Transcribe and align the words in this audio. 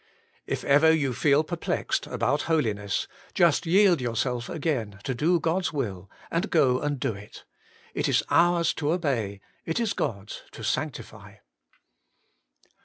4. 0.47 0.53
If 0.53 0.63
ever 0.63 0.91
you 0.91 1.13
feel 1.13 1.43
perplexed 1.43 2.07
about 2.07 2.41
holiness, 2.49 3.07
just 3.35 3.67
yield 3.67 4.01
yourself 4.01 4.49
again 4.49 4.97
to 5.03 5.13
do 5.13 5.39
God's 5.39 5.71
will, 5.71 6.09
and 6.31 6.49
go 6.49 6.81
and 6.81 6.99
do 6.99 7.13
it. 7.13 7.43
It 7.93 8.09
is 8.09 8.23
ours 8.31 8.73
to 8.81 8.93
obey, 8.93 9.41
it 9.63 9.79
is 9.79 9.93
God's 9.93 10.41
to 10.53 10.63
sanctify. 10.63 11.35